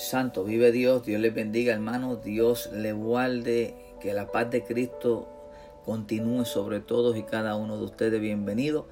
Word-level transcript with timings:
Santo, 0.00 0.44
vive 0.44 0.72
Dios, 0.72 1.04
Dios 1.04 1.20
les 1.20 1.34
bendiga 1.34 1.74
hermanos, 1.74 2.24
Dios 2.24 2.70
le 2.72 2.92
guarde, 2.92 3.74
que 4.00 4.14
la 4.14 4.32
paz 4.32 4.50
de 4.50 4.64
Cristo 4.64 5.28
continúe 5.84 6.46
sobre 6.46 6.80
todos 6.80 7.18
y 7.18 7.22
cada 7.22 7.54
uno 7.54 7.76
de 7.76 7.84
ustedes. 7.84 8.18
Bienvenido 8.18 8.86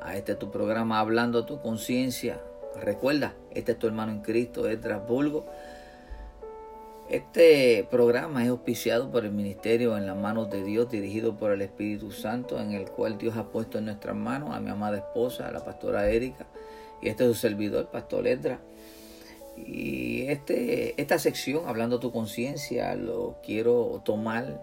a 0.00 0.16
este 0.16 0.34
tu 0.34 0.50
programa 0.50 0.98
Hablando 0.98 1.38
a 1.38 1.46
tu 1.46 1.62
conciencia. 1.62 2.40
Recuerda, 2.74 3.34
este 3.52 3.72
es 3.72 3.78
tu 3.78 3.86
hermano 3.86 4.10
en 4.10 4.20
Cristo, 4.20 4.68
Edras 4.68 5.06
Bulgo. 5.06 5.46
Este 7.08 7.86
programa 7.88 8.42
es 8.42 8.50
auspiciado 8.50 9.12
por 9.12 9.24
el 9.24 9.30
Ministerio 9.30 9.96
en 9.96 10.06
las 10.06 10.16
manos 10.16 10.50
de 10.50 10.64
Dios, 10.64 10.90
dirigido 10.90 11.36
por 11.36 11.52
el 11.52 11.62
Espíritu 11.62 12.10
Santo, 12.10 12.60
en 12.60 12.72
el 12.72 12.90
cual 12.90 13.16
Dios 13.16 13.36
ha 13.36 13.44
puesto 13.44 13.78
en 13.78 13.84
nuestras 13.84 14.16
manos 14.16 14.50
a 14.52 14.58
mi 14.58 14.70
amada 14.70 14.96
esposa, 14.96 15.46
a 15.46 15.52
la 15.52 15.64
pastora 15.64 16.10
Erika, 16.10 16.46
y 17.00 17.08
este 17.08 17.24
es 17.24 17.30
su 17.30 17.36
servidor, 17.36 17.90
Pastor 17.92 18.26
Edra. 18.26 18.58
Y 19.56 20.22
este, 20.28 21.00
esta 21.00 21.18
sección, 21.18 21.68
hablando 21.68 22.00
tu 22.00 22.10
conciencia, 22.10 22.94
lo 22.94 23.36
quiero 23.42 24.00
tomar 24.04 24.62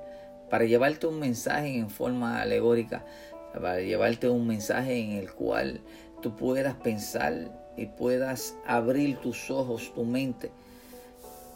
para 0.49 0.65
llevarte 0.65 1.07
un 1.07 1.19
mensaje 1.19 1.77
en 1.77 1.89
forma 1.89 2.41
alegórica, 2.41 3.05
para 3.53 3.79
llevarte 3.79 4.29
un 4.29 4.47
mensaje 4.47 4.99
en 4.99 5.11
el 5.11 5.31
cual 5.31 5.81
tú 6.21 6.35
puedas 6.35 6.75
pensar 6.75 7.51
y 7.77 7.85
puedas 7.85 8.55
abrir 8.65 9.17
tus 9.17 9.49
ojos, 9.51 9.93
tu 9.93 10.03
mente, 10.03 10.51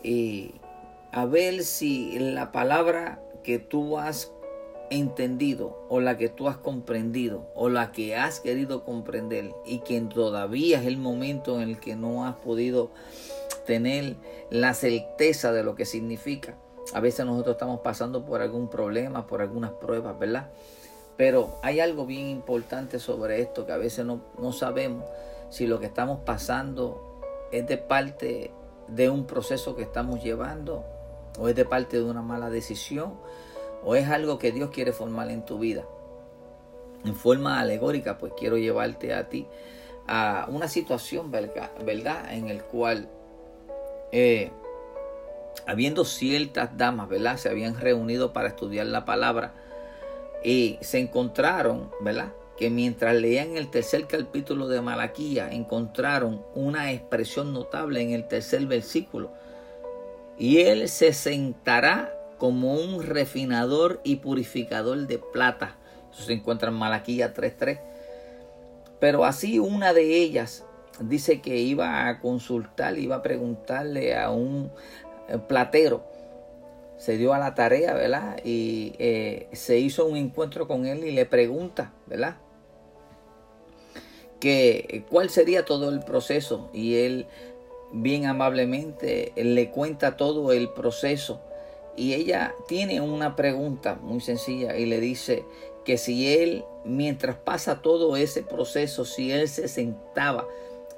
y 0.04 0.54
a 1.12 1.26
ver 1.26 1.64
si 1.64 2.18
la 2.20 2.52
palabra 2.52 3.22
que 3.44 3.60
tú 3.60 3.98
has 3.98 4.32
entendido 4.94 5.86
o 5.90 6.00
la 6.00 6.18
que 6.18 6.30
tú 6.30 6.48
has 6.48 6.58
comprendido 6.58 7.48
o 7.56 7.70
la 7.70 7.92
que 7.92 8.16
has 8.16 8.40
querido 8.40 8.84
comprender 8.84 9.52
y 9.66 9.80
que 9.80 10.00
todavía 10.02 10.80
es 10.80 10.88
el 10.88 10.98
momento 10.98 11.62
en 11.62 11.70
el 11.70 11.80
que 11.80 11.96
no 11.96 12.26
has 12.26 12.36
podido 12.36 12.92
tener 13.66 14.16
la 14.50 14.74
certeza 14.74 15.52
de 15.52 15.64
lo 15.64 15.76
que 15.76 15.86
significa. 15.86 16.58
A 16.94 17.00
veces 17.00 17.26
nosotros 17.26 17.56
estamos 17.56 17.80
pasando 17.80 18.26
por 18.26 18.42
algún 18.42 18.70
problema, 18.70 19.28
por 19.28 19.42
algunas 19.42 19.72
pruebas, 19.72 20.18
¿verdad? 20.20 20.52
Pero 21.18 21.58
hay 21.62 21.80
algo 21.80 22.06
bien 22.06 22.28
importante 22.28 23.00
sobre 23.00 23.42
esto 23.42 23.66
que 23.66 23.72
a 23.72 23.78
veces 23.78 24.06
no, 24.06 24.22
no 24.38 24.52
sabemos 24.52 25.06
si 25.50 25.68
lo 25.68 25.80
que 25.80 25.86
estamos 25.86 26.20
pasando 26.26 27.20
es 27.52 27.68
de 27.68 27.78
parte 27.78 28.52
de 28.88 29.10
un 29.10 29.26
proceso 29.26 29.76
que 29.76 29.84
estamos 29.84 30.24
llevando 30.24 30.84
o 31.40 31.48
es 31.48 31.56
de 31.56 31.66
parte 31.66 31.98
de 31.98 32.04
una 32.04 32.22
mala 32.22 32.50
decisión 32.50 33.14
o 33.84 33.96
es 33.96 34.08
algo 34.10 34.40
que 34.40 34.52
Dios 34.52 34.70
quiere 34.70 34.92
formar 34.94 35.30
en 35.30 35.46
tu 35.46 35.60
vida. 35.60 35.86
En 37.06 37.16
forma 37.16 37.60
alegórica, 37.60 38.18
pues 38.18 38.34
quiero 38.38 38.58
llevarte 38.58 39.14
a 39.14 39.28
ti 39.30 39.48
a 40.08 40.48
una 40.50 40.68
situación, 40.68 41.32
¿verdad? 41.32 42.34
En 42.34 42.50
el 42.50 42.64
cual, 42.64 43.10
eh, 44.12 44.52
habiendo 45.66 46.06
ciertas 46.06 46.78
damas, 46.78 47.10
¿verdad? 47.10 47.38
Se 47.38 47.50
habían 47.50 47.80
reunido 47.80 48.34
para 48.34 48.50
estudiar 48.50 48.88
la 48.88 49.06
palabra 49.06 49.54
y 50.44 50.78
se 50.82 51.00
encontraron, 51.00 51.92
¿verdad? 52.02 52.34
Que 52.58 52.70
mientras 52.70 53.16
leían 53.16 53.58
el 53.58 53.70
tercer 53.70 54.08
capítulo 54.08 54.68
de 54.68 54.82
Malaquía, 54.82 55.50
encontraron 55.52 56.46
una 56.54 56.92
expresión 56.92 57.54
notable 57.54 58.02
en 58.02 58.12
el 58.12 58.28
tercer 58.28 58.66
versículo. 58.66 59.32
Y 60.38 60.62
él 60.62 60.90
se 60.90 61.14
sentará 61.14 62.23
como 62.44 62.74
un 62.74 63.02
refinador 63.04 64.02
y 64.04 64.18
purificador 64.18 65.08
de 65.08 65.18
plata. 65.18 65.78
Eso 66.12 66.24
se 66.24 66.34
encuentra 66.34 66.68
en 66.72 66.76
Malaquía 66.76 67.34
3.3. 67.34 67.80
Pero 69.00 69.24
así 69.24 69.60
una 69.60 69.94
de 69.94 70.18
ellas 70.18 70.66
dice 71.00 71.40
que 71.40 71.60
iba 71.60 72.10
a 72.10 72.20
consultar, 72.20 73.00
iba 73.00 73.16
a 73.16 73.22
preguntarle 73.22 74.18
a 74.18 74.30
un 74.30 74.70
eh, 75.30 75.38
platero. 75.48 76.04
Se 76.98 77.16
dio 77.16 77.34
a 77.34 77.40
la 77.40 77.56
tarea, 77.56 77.94
¿verdad? 77.94 78.36
Y 78.44 78.94
eh, 79.00 79.48
se 79.54 79.78
hizo 79.80 80.06
un 80.06 80.18
encuentro 80.18 80.68
con 80.68 80.86
él 80.86 81.06
y 81.06 81.12
le 81.12 81.26
pregunta, 81.26 81.94
¿verdad? 82.08 82.36
Que 84.42 85.06
cuál 85.10 85.30
sería 85.30 85.64
todo 85.64 85.88
el 85.88 86.02
proceso. 86.02 86.70
Y 86.74 86.96
él 86.96 87.26
bien 87.94 88.26
amablemente 88.26 89.32
le 89.38 89.70
cuenta 89.72 90.18
todo 90.18 90.52
el 90.52 90.68
proceso 90.68 91.40
y 91.96 92.14
ella 92.14 92.56
tiene 92.68 93.02
una 93.02 93.36
pregunta 93.36 93.96
muy 94.02 94.20
sencilla 94.20 94.78
y 94.78 94.86
le 94.86 95.00
dice 95.00 95.46
que 95.86 95.98
si 95.98 96.34
él, 96.34 96.66
mientras 96.86 97.36
pasa 97.36 97.82
todo 97.82 98.16
ese 98.18 98.42
proceso, 98.42 99.06
si 99.06 99.32
él 99.32 99.48
se 99.48 99.68
sentaba 99.68 100.48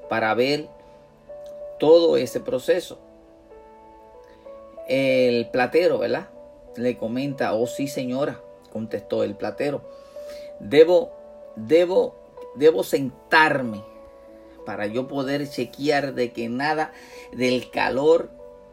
para 0.09 0.33
ver 0.33 0.67
todo 1.79 2.17
ese 2.17 2.39
proceso, 2.39 2.99
el 4.87 5.49
platero, 5.49 5.97
¿verdad? 5.97 6.29
Le 6.75 6.97
comenta, 6.97 7.53
oh 7.53 7.67
sí 7.67 7.87
señora, 7.87 8.39
contestó 8.71 9.23
el 9.23 9.35
platero, 9.35 9.81
debo, 10.59 11.11
debo, 11.55 12.15
debo 12.55 12.83
sentarme 12.83 13.83
para 14.65 14.87
yo 14.87 15.07
poder 15.07 15.49
chequear 15.49 16.13
de 16.13 16.31
que 16.31 16.49
nada 16.49 16.91
del 17.31 17.69
calor 17.69 18.29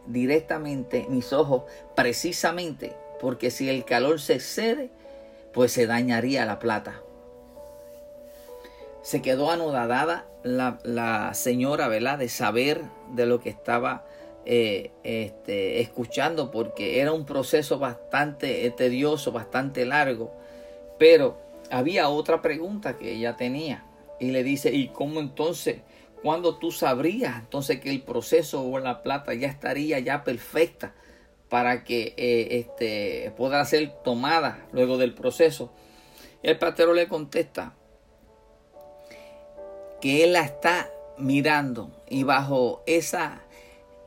directamente 0.07 1.07
mis 1.09 1.33
ojos 1.33 1.63
precisamente 1.95 2.97
porque 3.23 3.53
si 3.53 3.71
el 3.71 3.85
calor 3.85 4.21
se 4.21 4.35
excede, 4.35 4.91
pues 5.53 5.71
se 5.71 5.87
dañaría 5.87 6.45
la 6.45 6.59
plata. 6.59 7.01
Se 9.03 9.23
quedó 9.23 9.53
anodada 9.53 10.27
la, 10.43 11.31
señora, 11.33 11.87
¿verdad? 11.87 12.19
De 12.19 12.29
saber 12.29 12.83
de 13.15 13.27
lo 13.27 13.39
que 13.39 13.49
estaba 13.49 14.05
eh, 14.45 14.91
este, 15.05 15.81
escuchando, 15.81 16.51
porque 16.51 17.01
era 17.01 17.13
un 17.13 17.25
proceso 17.25 17.79
bastante 17.79 18.69
tedioso, 18.73 19.31
bastante 19.31 19.85
largo. 19.85 20.33
Pero 20.99 21.39
había 21.71 22.09
otra 22.09 22.43
pregunta 22.43 22.99
que 22.99 23.13
ella 23.13 23.37
tenía. 23.37 23.85
Y 24.19 24.33
le 24.33 24.43
dice, 24.43 24.73
¿y 24.73 24.89
cómo 24.89 25.21
entonces 25.21 25.77
cuando 26.23 26.57
tú 26.57 26.71
sabrías 26.71 27.39
entonces 27.41 27.81
que 27.81 27.91
el 27.91 28.03
proceso 28.03 28.63
o 28.63 28.79
la 28.79 29.03
plata 29.03 29.35
ya 29.35 29.49
estaría 29.49 29.99
ya 29.99 30.25
perfecta 30.25 30.95
para 31.49 31.85
que 31.85 32.15
eh, 32.17 32.61
este, 32.61 33.33
pueda 33.37 33.65
ser 33.65 33.93
tomada 34.05 34.67
luego 34.73 34.97
del 34.97 35.15
proceso. 35.15 35.73
el 36.43 36.59
platero 36.59 36.95
le 36.95 37.09
contesta 37.09 37.75
que 40.01 40.25
él 40.25 40.33
la 40.33 40.41
está 40.41 40.91
mirando 41.19 41.91
y 42.09 42.23
bajo 42.23 42.83
esa, 42.87 43.43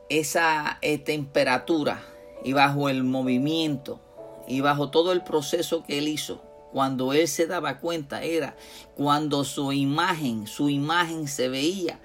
esa 0.08 0.78
eh, 0.82 0.98
temperatura 0.98 2.02
y 2.44 2.52
bajo 2.52 2.88
el 2.88 3.04
movimiento 3.04 4.00
y 4.46 4.60
bajo 4.60 4.90
todo 4.90 5.12
el 5.12 5.22
proceso 5.22 5.84
que 5.84 5.98
él 5.98 6.08
hizo, 6.08 6.42
cuando 6.76 7.14
él 7.14 7.26
se 7.26 7.46
daba 7.46 7.78
cuenta 7.78 8.22
era 8.22 8.54
cuando 8.96 9.44
su 9.44 9.72
imagen, 9.72 10.46
su 10.46 10.68
imagen 10.68 11.26
se 11.26 11.48
veía 11.48 11.98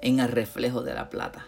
en 0.00 0.18
el 0.18 0.28
reflejo 0.28 0.80
de 0.80 0.94
la 0.94 1.10
plata. 1.10 1.46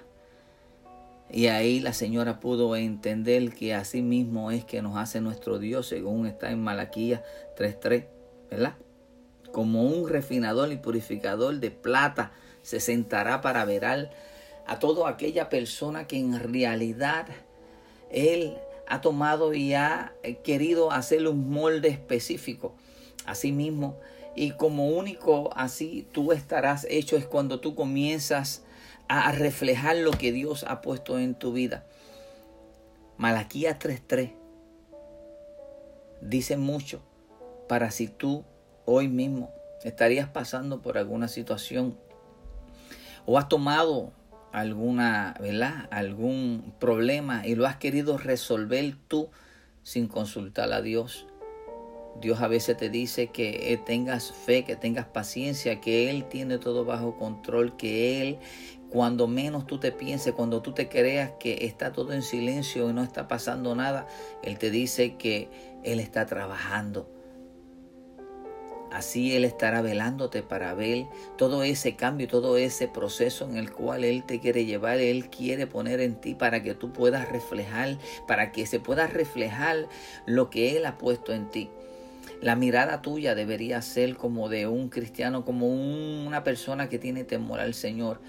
Y 1.30 1.46
ahí 1.46 1.80
la 1.80 1.94
señora 1.94 2.38
pudo 2.38 2.76
entender 2.76 3.54
que 3.54 3.72
así 3.72 4.02
mismo 4.02 4.50
es 4.50 4.66
que 4.66 4.82
nos 4.82 4.98
hace 4.98 5.22
nuestro 5.22 5.58
Dios, 5.58 5.86
según 5.86 6.26
está 6.26 6.50
en 6.50 6.62
Malaquía 6.62 7.24
3.3, 7.56 8.04
¿verdad? 8.50 8.74
Como 9.52 9.84
un 9.84 10.06
refinador 10.06 10.70
y 10.70 10.76
purificador 10.76 11.60
de 11.60 11.70
plata 11.70 12.32
se 12.60 12.78
sentará 12.78 13.40
para 13.40 13.64
verar 13.64 14.10
a 14.66 14.78
toda 14.78 15.08
aquella 15.08 15.48
persona 15.48 16.06
que 16.06 16.18
en 16.18 16.38
realidad 16.38 17.26
Él 18.10 18.58
ha 18.90 19.00
tomado 19.00 19.54
y 19.54 19.72
ha 19.74 20.12
eh, 20.24 20.38
querido 20.38 20.90
hacerle 20.90 21.28
un 21.28 21.48
molde 21.48 21.88
específico. 21.88 22.74
Asimismo, 23.24 23.98
y 24.34 24.50
como 24.50 24.88
único 24.88 25.50
así 25.54 26.08
tú 26.12 26.32
estarás 26.32 26.86
hecho 26.90 27.16
es 27.16 27.24
cuando 27.24 27.60
tú 27.60 27.76
comienzas 27.76 28.64
a 29.08 29.30
reflejar 29.30 29.96
lo 29.96 30.10
que 30.10 30.32
Dios 30.32 30.64
ha 30.66 30.80
puesto 30.80 31.18
en 31.18 31.36
tu 31.36 31.52
vida. 31.52 31.86
Malaquía 33.16 33.78
3:3 33.78 34.32
dice 36.20 36.56
mucho 36.56 37.00
para 37.68 37.92
si 37.92 38.08
tú 38.08 38.44
hoy 38.86 39.08
mismo 39.08 39.52
estarías 39.84 40.28
pasando 40.28 40.82
por 40.82 40.98
alguna 40.98 41.28
situación 41.28 41.96
o 43.24 43.38
has 43.38 43.48
tomado 43.48 44.12
alguna, 44.52 45.34
¿verdad? 45.40 45.88
algún 45.90 46.72
problema 46.78 47.46
y 47.46 47.54
lo 47.54 47.66
has 47.66 47.76
querido 47.76 48.18
resolver 48.18 48.96
tú 49.08 49.28
sin 49.82 50.08
consultar 50.08 50.72
a 50.72 50.82
Dios. 50.82 51.26
Dios 52.20 52.40
a 52.40 52.48
veces 52.48 52.76
te 52.76 52.90
dice 52.90 53.28
que 53.28 53.72
eh, 53.72 53.76
tengas 53.78 54.32
fe, 54.32 54.64
que 54.64 54.76
tengas 54.76 55.06
paciencia, 55.06 55.80
que 55.80 56.10
Él 56.10 56.24
tiene 56.24 56.58
todo 56.58 56.84
bajo 56.84 57.16
control, 57.16 57.76
que 57.76 58.20
Él, 58.20 58.38
cuando 58.90 59.26
menos 59.26 59.66
tú 59.66 59.78
te 59.78 59.92
pienses, 59.92 60.34
cuando 60.34 60.60
tú 60.60 60.72
te 60.72 60.88
creas 60.88 61.32
que 61.38 61.64
está 61.66 61.92
todo 61.92 62.12
en 62.12 62.22
silencio 62.22 62.90
y 62.90 62.92
no 62.92 63.02
está 63.02 63.28
pasando 63.28 63.74
nada, 63.74 64.06
Él 64.42 64.58
te 64.58 64.70
dice 64.70 65.16
que 65.16 65.48
Él 65.84 66.00
está 66.00 66.26
trabajando. 66.26 67.08
Así 68.90 69.36
Él 69.36 69.44
estará 69.44 69.82
velándote 69.82 70.42
para 70.42 70.74
ver 70.74 71.06
todo 71.38 71.62
ese 71.62 71.94
cambio, 71.94 72.26
todo 72.26 72.56
ese 72.56 72.88
proceso 72.88 73.44
en 73.44 73.56
el 73.56 73.70
cual 73.72 74.04
Él 74.04 74.24
te 74.24 74.40
quiere 74.40 74.64
llevar, 74.64 74.98
Él 74.98 75.30
quiere 75.30 75.66
poner 75.66 76.00
en 76.00 76.16
ti 76.16 76.34
para 76.34 76.62
que 76.62 76.74
tú 76.74 76.92
puedas 76.92 77.28
reflejar, 77.28 77.98
para 78.26 78.50
que 78.50 78.66
se 78.66 78.80
pueda 78.80 79.06
reflejar 79.06 79.88
lo 80.26 80.50
que 80.50 80.76
Él 80.76 80.86
ha 80.86 80.98
puesto 80.98 81.32
en 81.32 81.48
ti. 81.50 81.70
La 82.42 82.56
mirada 82.56 83.00
tuya 83.02 83.34
debería 83.34 83.80
ser 83.82 84.16
como 84.16 84.48
de 84.48 84.66
un 84.66 84.88
cristiano, 84.88 85.44
como 85.44 85.68
una 85.68 86.42
persona 86.42 86.88
que 86.88 86.98
tiene 86.98 87.22
temor 87.22 87.60
al 87.60 87.74
Señor. 87.74 88.20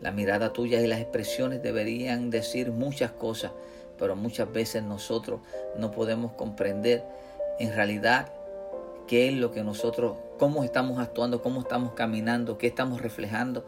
La 0.00 0.12
mirada 0.12 0.52
tuya 0.52 0.80
y 0.80 0.86
las 0.86 1.00
expresiones 1.00 1.62
deberían 1.62 2.30
decir 2.30 2.70
muchas 2.70 3.10
cosas, 3.10 3.52
pero 3.98 4.14
muchas 4.14 4.52
veces 4.52 4.82
nosotros 4.82 5.40
no 5.78 5.90
podemos 5.90 6.32
comprender 6.32 7.04
en 7.58 7.74
realidad 7.74 8.32
qué 9.06 9.28
es 9.28 9.34
lo 9.34 9.52
que 9.52 9.62
nosotros, 9.62 10.16
cómo 10.38 10.64
estamos 10.64 10.98
actuando, 10.98 11.42
cómo 11.42 11.60
estamos 11.60 11.92
caminando, 11.92 12.58
qué 12.58 12.66
estamos 12.66 13.00
reflejando. 13.00 13.64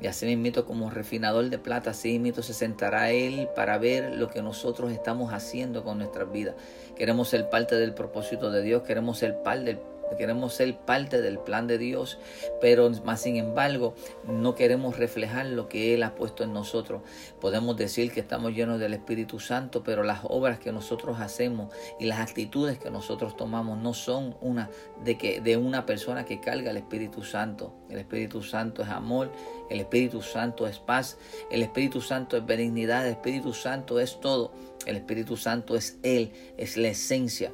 Y 0.00 0.08
así 0.08 0.36
mismo 0.36 0.64
como 0.66 0.90
refinador 0.90 1.48
de 1.48 1.58
plata, 1.58 1.90
así 1.90 2.18
mismo 2.18 2.42
se 2.42 2.52
sentará 2.52 3.10
Él 3.12 3.48
para 3.56 3.78
ver 3.78 4.14
lo 4.14 4.28
que 4.28 4.42
nosotros 4.42 4.92
estamos 4.92 5.32
haciendo 5.32 5.84
con 5.84 5.98
nuestras 5.98 6.30
vidas. 6.30 6.54
Queremos 6.96 7.28
ser 7.28 7.48
parte 7.48 7.76
del 7.76 7.94
propósito 7.94 8.50
de 8.50 8.62
Dios, 8.62 8.82
queremos 8.82 9.18
ser 9.18 9.42
parte 9.42 9.64
del 9.64 9.78
queremos 10.16 10.54
ser 10.54 10.76
parte 10.76 11.20
del 11.20 11.38
plan 11.38 11.66
de 11.66 11.78
Dios, 11.78 12.18
pero 12.60 12.90
más 13.04 13.22
sin 13.22 13.36
embargo 13.36 13.94
no 14.26 14.54
queremos 14.54 14.98
reflejar 14.98 15.46
lo 15.46 15.68
que 15.68 15.94
Él 15.94 16.02
ha 16.02 16.14
puesto 16.14 16.44
en 16.44 16.52
nosotros. 16.52 17.02
Podemos 17.40 17.76
decir 17.76 18.12
que 18.12 18.20
estamos 18.20 18.52
llenos 18.52 18.78
del 18.78 18.94
Espíritu 18.94 19.40
Santo, 19.40 19.82
pero 19.82 20.02
las 20.02 20.20
obras 20.24 20.58
que 20.58 20.72
nosotros 20.72 21.20
hacemos 21.20 21.72
y 21.98 22.06
las 22.06 22.20
actitudes 22.20 22.78
que 22.78 22.90
nosotros 22.90 23.36
tomamos 23.36 23.78
no 23.78 23.94
son 23.94 24.36
una 24.40 24.70
de, 25.04 25.18
que, 25.18 25.40
de 25.40 25.56
una 25.56 25.86
persona 25.86 26.24
que 26.24 26.40
carga 26.40 26.70
el 26.70 26.76
Espíritu 26.76 27.22
Santo. 27.22 27.74
El 27.88 27.98
Espíritu 27.98 28.42
Santo 28.42 28.82
es 28.82 28.88
amor, 28.88 29.30
el 29.70 29.80
Espíritu 29.80 30.22
Santo 30.22 30.66
es 30.66 30.78
paz, 30.78 31.18
el 31.50 31.62
Espíritu 31.62 32.00
Santo 32.00 32.36
es 32.36 32.46
benignidad, 32.46 33.06
el 33.06 33.12
Espíritu 33.12 33.52
Santo 33.52 34.00
es 34.00 34.20
todo. 34.20 34.52
El 34.86 34.96
Espíritu 34.96 35.36
Santo 35.36 35.76
es 35.76 35.98
Él, 36.02 36.32
es 36.56 36.76
la 36.76 36.88
esencia. 36.88 37.52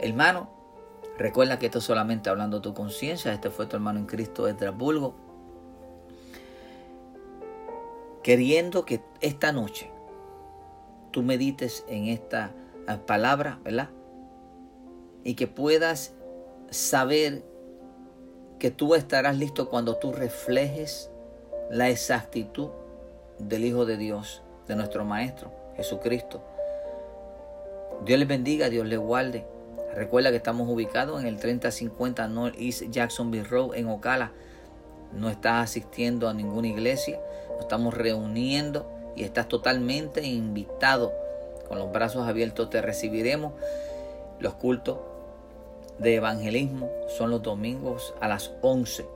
Hermano, 0.00 0.53
Recuerda 1.18 1.58
que 1.58 1.66
esto 1.66 1.78
es 1.78 1.84
solamente 1.84 2.28
hablando 2.28 2.60
tu 2.60 2.74
conciencia. 2.74 3.32
Este 3.32 3.50
fue 3.50 3.66
tu 3.66 3.76
hermano 3.76 4.00
en 4.00 4.06
Cristo 4.06 4.44
de 4.44 4.70
Bulgo. 4.70 5.14
Queriendo 8.22 8.84
que 8.84 9.02
esta 9.20 9.52
noche 9.52 9.90
tú 11.10 11.22
medites 11.22 11.84
en 11.88 12.06
esta 12.06 12.52
eh, 12.88 12.98
palabra, 13.06 13.60
¿verdad? 13.62 13.90
Y 15.22 15.34
que 15.34 15.46
puedas 15.46 16.14
saber 16.70 17.44
que 18.58 18.70
tú 18.70 18.94
estarás 18.94 19.36
listo 19.36 19.68
cuando 19.68 19.96
tú 19.96 20.12
reflejes 20.12 21.10
la 21.70 21.90
exactitud 21.90 22.70
del 23.38 23.64
Hijo 23.64 23.84
de 23.84 23.96
Dios, 23.96 24.42
de 24.66 24.74
nuestro 24.74 25.04
Maestro, 25.04 25.52
Jesucristo. 25.76 26.42
Dios 28.04 28.18
les 28.18 28.28
bendiga, 28.28 28.68
Dios 28.68 28.86
les 28.86 28.98
guarde. 28.98 29.46
Recuerda 29.94 30.30
que 30.30 30.36
estamos 30.36 30.68
ubicados 30.68 31.20
en 31.20 31.26
el 31.26 31.38
3050 31.38 32.26
North 32.28 32.56
East 32.58 32.82
Jacksonville 32.90 33.44
Road 33.44 33.76
en 33.76 33.88
Ocala. 33.88 34.32
No 35.12 35.30
estás 35.30 35.70
asistiendo 35.70 36.28
a 36.28 36.34
ninguna 36.34 36.66
iglesia, 36.66 37.20
nos 37.50 37.60
estamos 37.60 37.94
reuniendo 37.94 38.90
y 39.14 39.22
estás 39.22 39.46
totalmente 39.46 40.22
invitado. 40.22 41.12
Con 41.68 41.78
los 41.78 41.92
brazos 41.92 42.26
abiertos 42.26 42.70
te 42.70 42.82
recibiremos. 42.82 43.52
Los 44.40 44.54
cultos 44.54 44.98
de 45.98 46.16
evangelismo 46.16 46.90
son 47.16 47.30
los 47.30 47.42
domingos 47.42 48.14
a 48.20 48.26
las 48.26 48.52
11. 48.62 49.06